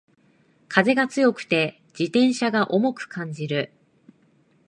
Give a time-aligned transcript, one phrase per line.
[0.67, 3.71] 風が強くて自転車が重く感じる